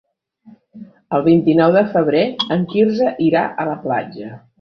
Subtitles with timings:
[1.17, 2.23] El vint-i-nou de febrer
[2.57, 4.33] en Quirze irà a la platja.